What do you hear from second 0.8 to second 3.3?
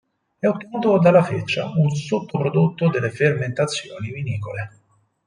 dalla feccia, un sottoprodotto delle